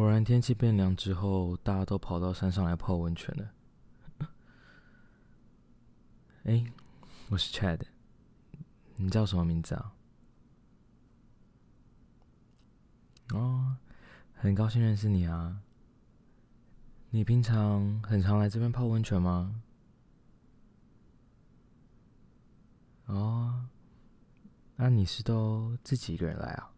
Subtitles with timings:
[0.00, 4.28] 果然，天气变凉之后，大家都跑到山上来泡温泉了。
[6.44, 6.64] 哎，
[7.28, 7.82] 我是 Chad，
[8.96, 9.92] 你叫什么名字啊？
[13.34, 13.76] 哦，
[14.32, 15.60] 很高兴认识你啊。
[17.10, 19.62] 你平常很常来这边泡温泉吗？
[23.04, 23.68] 哦，
[24.76, 26.72] 那你是都自己一个人来啊？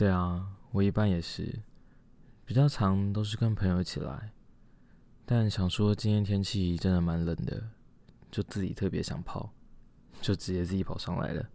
[0.00, 1.60] 对啊，我一般也是，
[2.46, 4.32] 比较常都是跟朋友一起来，
[5.26, 7.68] 但想说今天天气真的蛮冷的，
[8.30, 9.52] 就自己特别想泡，
[10.22, 11.46] 就直接自己跑上来了。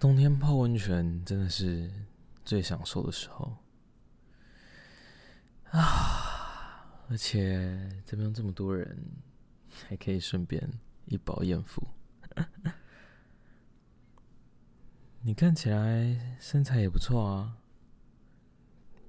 [0.00, 1.88] 冬天泡温泉真的是
[2.44, 3.56] 最享受的时候
[5.70, 7.06] 啊！
[7.08, 8.98] 而且这边这么多人，
[9.86, 10.68] 还可以顺便
[11.04, 11.86] 一饱眼福。
[15.26, 17.56] 你看起来身材也不错啊，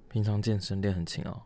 [0.07, 1.43] 平常健身练很勤哦。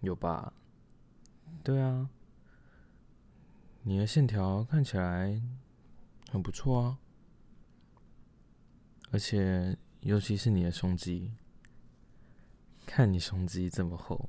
[0.00, 0.52] 有吧？
[1.62, 2.10] 对啊，
[3.82, 5.40] 你的线条看起来
[6.32, 6.98] 很不错啊，
[9.12, 11.30] 而且尤其是你的胸肌，
[12.84, 14.28] 看你胸肌这么厚，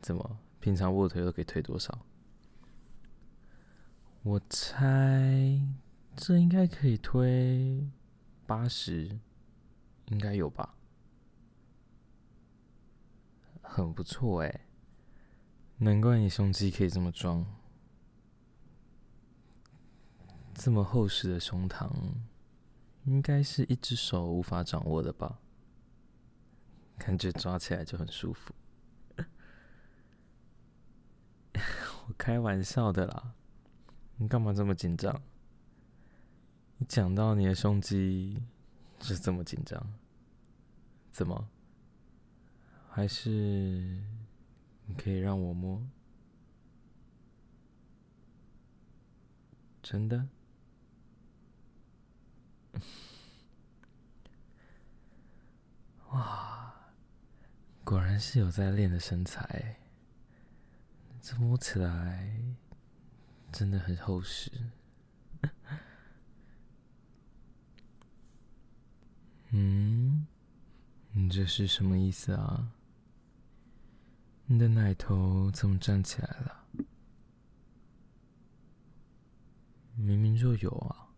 [0.00, 1.96] 怎么平常卧推都可以推多少？
[4.22, 5.60] 我猜
[6.16, 7.88] 这应该可以推
[8.46, 9.18] 八十，
[10.06, 10.74] 应该有吧？
[13.62, 14.66] 很不错哎，
[15.78, 17.46] 难怪你胸肌可以这么壮，
[20.52, 21.90] 这么厚实的胸膛，
[23.04, 25.38] 应该是一只手无法掌握的吧？
[26.98, 28.52] 感觉抓起来就很舒服。
[31.54, 33.34] 我开玩笑的啦。
[34.18, 35.22] 你干嘛这么紧张？
[36.76, 38.42] 你讲到你的胸肌
[38.98, 39.94] 就这么紧张？
[41.10, 41.48] 怎么？
[42.90, 43.30] 还是
[44.86, 45.80] 你可以让我摸？
[49.82, 50.28] 真的？
[56.10, 56.74] 哇，
[57.84, 59.76] 果然是有在练的身材，
[61.20, 62.34] 这摸起来。
[63.52, 64.50] 真的很厚实。
[69.50, 70.26] 嗯，
[71.12, 72.72] 你这是什么意思啊？
[74.46, 76.64] 你的奶头怎么站起来了？
[79.94, 81.08] 明明就有啊，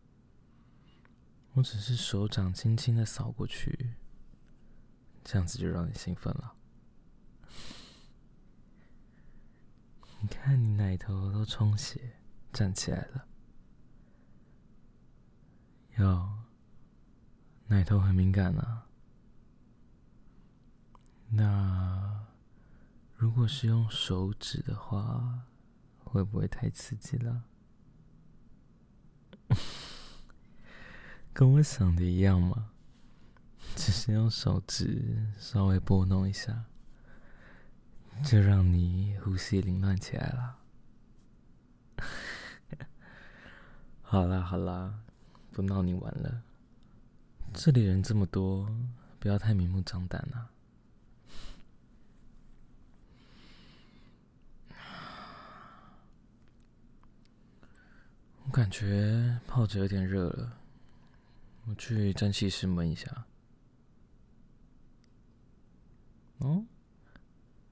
[1.52, 3.90] 我只是手掌轻轻的扫过去，
[5.22, 6.56] 这样子就让你兴奋了。
[10.22, 12.19] 你看你奶头都充血。
[12.52, 13.26] 站起来了，
[15.98, 16.38] 哟，
[17.66, 18.86] 奶头很敏感啊。
[21.28, 22.26] 那
[23.16, 25.46] 如果是用手指的话，
[26.04, 27.44] 会不会太刺激了？
[31.32, 32.70] 跟我想的一样嘛？
[33.76, 36.64] 只是用手指稍微拨弄一下，
[38.24, 40.59] 就让你呼吸凌乱起来了。
[44.10, 44.92] 好啦好啦，
[45.52, 46.42] 不闹你玩了。
[47.54, 48.68] 这里人这么多，
[49.20, 50.50] 不要太明目张胆啊。
[58.42, 60.58] 我感觉泡着有点热了，
[61.66, 63.26] 我去蒸汽室闷一下。
[66.38, 66.64] 哦，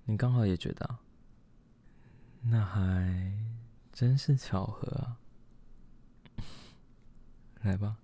[0.05, 0.99] 你刚好也觉得，
[2.43, 3.33] 那还
[3.93, 5.19] 真是巧合啊。
[7.63, 7.99] 来吧。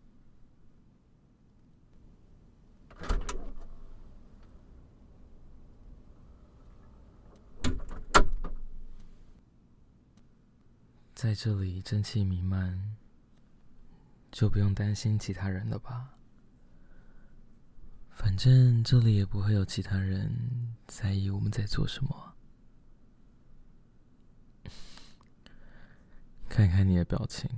[11.15, 12.97] 在这里蒸汽弥漫，
[14.31, 16.11] 就不用担心其他人了吧？
[18.11, 22.35] 反正这里也不会有其他人在意我们在做什么。
[26.49, 27.51] 看看你的表情，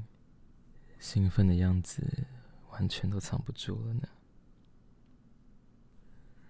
[1.09, 2.27] 兴奋的样子
[2.71, 4.09] 完全都藏不住了呢。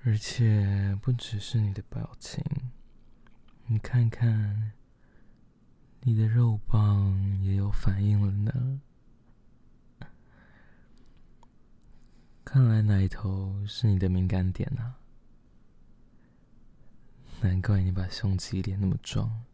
[0.03, 2.43] 而且不只是你的表情，
[3.67, 4.73] 你看看，
[6.01, 8.81] 你的肉棒也有反应了呢。
[12.43, 14.97] 看来奶头是你的敏感点啊，
[17.43, 19.45] 难怪你把胸肌练那么壮。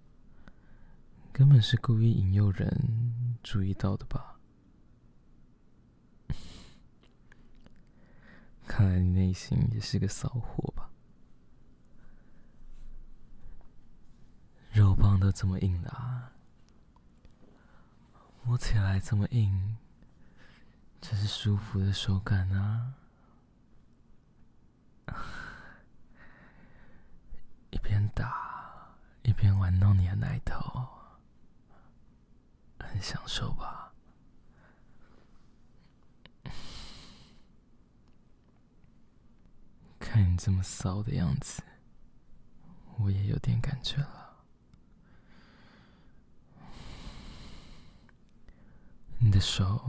[1.33, 4.32] 根本是故意引诱人注意到的吧？
[8.75, 10.89] 看来你内心也是个骚货吧？
[14.73, 16.33] 肉棒都这么硬了啊，
[18.43, 19.77] 摸起来这么硬，
[21.03, 22.95] 真是舒服的手感啊！
[27.69, 30.89] 一边打一边玩弄你的奶头。
[32.79, 33.82] 很享受吧？
[40.13, 41.63] 看你这么骚的样子，
[42.99, 44.45] 我也有点感觉了。
[49.17, 49.83] 你的手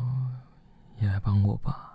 [1.02, 1.90] 也来帮我吧。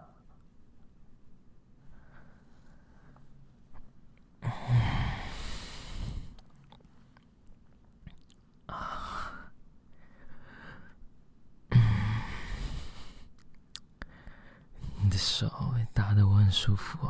[15.01, 17.09] 你的手打得我很舒服！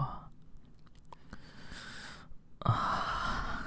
[2.60, 3.64] 啊，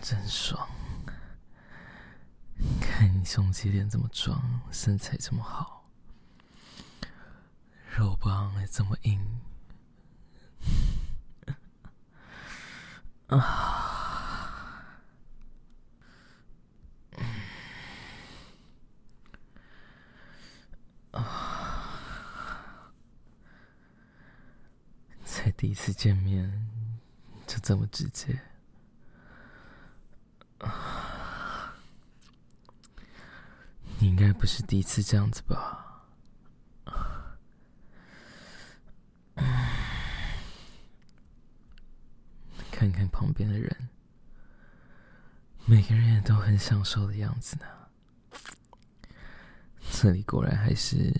[0.00, 0.66] 真爽！
[2.80, 4.40] 看你胸肌练这么壮，
[4.70, 5.84] 身材这么好，
[7.98, 9.40] 肉棒也这么硬，
[13.26, 13.36] 啊！
[21.10, 22.92] 啊！
[25.24, 26.70] 才第一次见面
[27.48, 28.40] 就这么直接，
[33.98, 36.06] 你应该不是第一次这样子吧？
[42.70, 43.90] 看看旁边的人，
[45.66, 47.66] 每个人也都很享受的样子呢。
[49.92, 51.12] 这里果然还是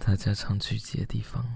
[0.00, 1.46] 大家常聚集的地方。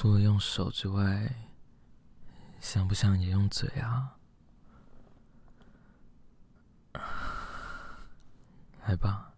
[0.00, 1.28] 除了用手之外，
[2.60, 4.14] 想不想也用嘴啊？
[8.86, 9.32] 来吧。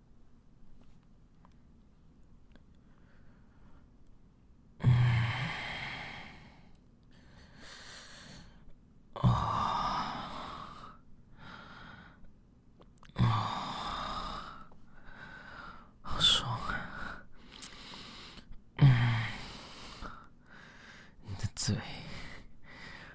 [21.70, 21.78] 嘴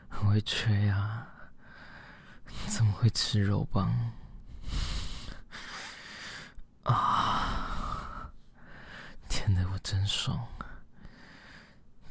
[0.07, 1.27] 很会吹啊！
[2.69, 3.93] 怎么会吃肉棒？
[6.83, 8.31] 啊！
[9.27, 10.47] 舔得我真爽！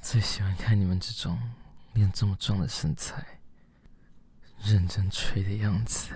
[0.03, 1.41] 最喜欢看你们这种
[1.95, 3.41] 练这么壮的身材，
[4.59, 6.11] 认真吹的样子。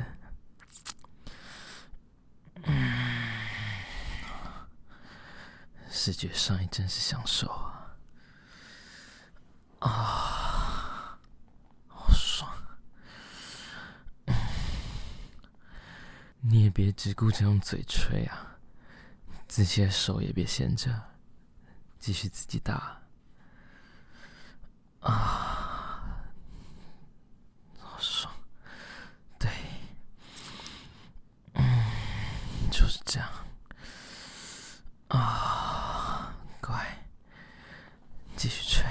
[2.65, 3.33] 嗯，
[5.91, 7.68] 视觉上也真是享受
[9.81, 11.19] 啊！
[11.89, 12.51] 好爽！
[16.41, 18.57] 你也别只顾着用嘴吹啊，
[19.47, 20.91] 自己的手也别闲着，
[21.99, 23.01] 继续自己打。
[25.01, 26.25] 啊，
[27.79, 28.35] 好爽！
[29.39, 29.51] 对，
[31.53, 31.91] 嗯，
[32.71, 33.29] 就是这样。
[35.09, 36.99] 啊，乖，
[38.37, 38.85] 继续吹。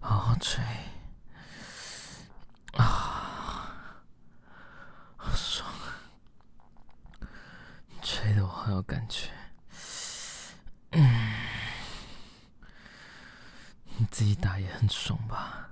[0.00, 0.62] 好好吹
[2.74, 3.74] 啊，
[5.16, 5.68] 好爽！
[8.66, 9.30] 很有感觉。
[10.90, 11.36] 嗯，
[13.84, 15.70] 你自己打也很爽吧？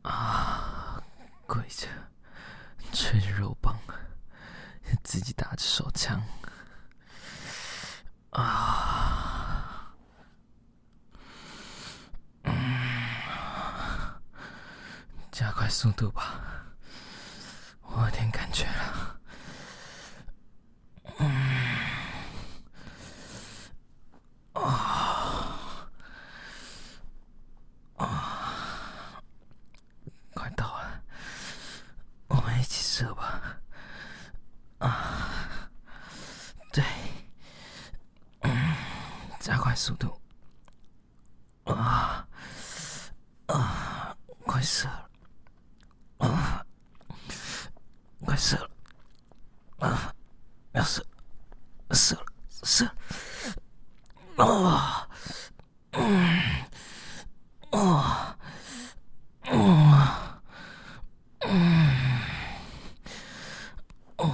[0.00, 1.02] 啊，
[1.46, 1.86] 跪着，
[2.94, 3.76] 吹着肉棒，
[5.04, 6.18] 自己打着手枪，
[8.30, 9.92] 啊，
[15.30, 16.40] 加快速度吧，
[17.82, 19.20] 我有点感觉了，
[21.18, 21.28] 嗯，
[24.54, 25.88] 啊，
[27.96, 29.22] 啊，
[30.34, 31.02] 快到了，
[32.28, 33.40] 我们一起射吧。
[39.80, 40.20] 加快速度！
[41.64, 42.28] 啊
[43.46, 44.14] 啊！
[44.44, 45.08] 快射了！
[46.18, 46.66] 啊！
[48.26, 48.70] 快射了！
[49.88, 50.14] 啊！
[50.72, 51.02] 要射！
[51.92, 52.26] 射了！
[52.62, 52.84] 射！
[54.36, 55.08] 啊！
[55.92, 56.42] 嗯！
[57.70, 58.36] 啊！
[59.44, 60.42] 啊！
[61.46, 61.96] 嗯！
[64.18, 64.26] 啊！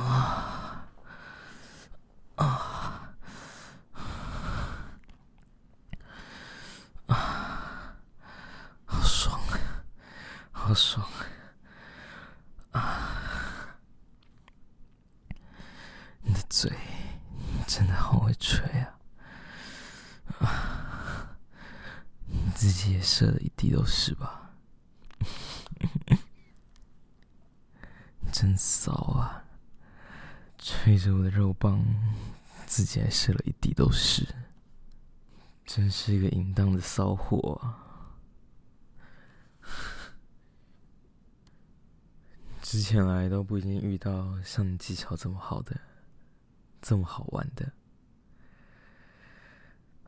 [10.66, 11.08] 好爽
[12.72, 13.78] 啊！
[16.22, 16.72] 你的嘴
[17.68, 18.98] 真的好会吹啊！
[20.40, 21.36] 啊，
[22.26, 24.50] 你自己也射了一地都是吧？
[28.32, 29.44] 真骚啊！
[30.58, 31.80] 吹着我的肉棒，
[32.66, 34.26] 自己还射了一地都是，
[35.64, 37.86] 真是一个淫荡的骚货啊！
[42.68, 45.80] 之前来都不一定遇到像你技巧这么好的，
[46.82, 47.72] 这么好玩的。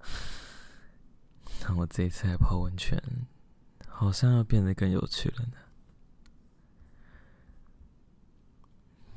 [1.62, 3.00] 那我这一次来泡温泉，
[3.86, 5.52] 好像要变得更有趣了呢。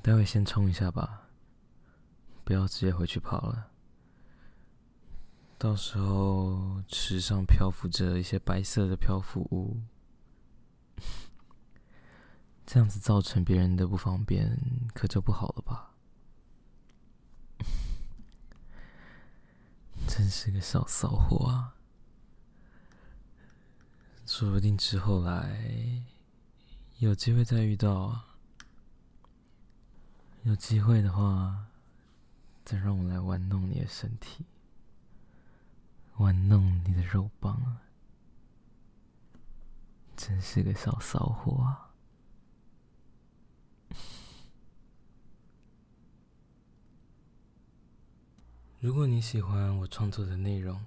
[0.03, 1.27] 待会先冲一下吧，
[2.43, 3.71] 不要直接回去泡了。
[5.57, 9.81] 到时候池上漂浮着一些白色的漂浮物。
[12.73, 14.57] 这样子造成别人的不方便，
[14.93, 15.91] 可就不好了吧？
[20.07, 21.75] 真是个小骚货啊！
[24.25, 26.01] 说不定之后来
[26.99, 28.37] 有机会再遇到啊。
[30.43, 31.65] 有机会的话，
[32.63, 34.45] 再让我来玩弄你的身体，
[36.15, 37.81] 玩弄你的肉棒啊！
[40.15, 41.90] 真是个小骚货啊！
[48.81, 50.83] 如果你喜欢我创作的内容，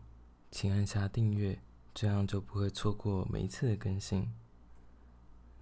[0.50, 1.56] 请按下订阅，
[1.94, 4.28] 这样就不会错过每一次的更新。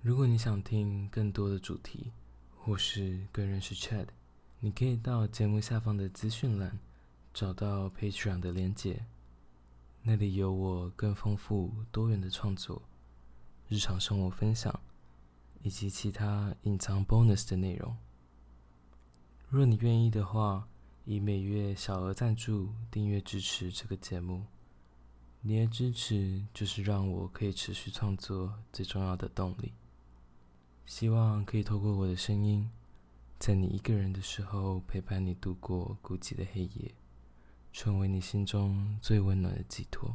[0.00, 2.10] 如果你想听更多的主题，
[2.56, 4.06] 或是更认识 Chad，
[4.60, 6.78] 你可以到节目下方的资讯栏
[7.34, 9.04] 找到 Patreon 的连结，
[10.00, 12.80] 那里有我更丰富多元的创作、
[13.68, 14.80] 日常生活分享
[15.60, 17.94] 以及其他隐藏 bonus 的内容。
[19.50, 20.66] 若你愿意的话，
[21.04, 24.46] 以每月小额赞助订阅支持这个节目，
[25.40, 29.72] 你的支持就是让我可以持续创作最重要的动力。
[30.86, 32.70] 希望可以透过我的声音，
[33.38, 36.94] 在你一个人的时候陪伴你度过孤寂的黑夜，
[37.72, 40.14] 成为你心中最温暖的寄托。